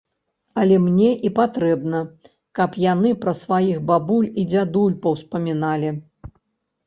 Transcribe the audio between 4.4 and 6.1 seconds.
і дзядуль паўспаміналі.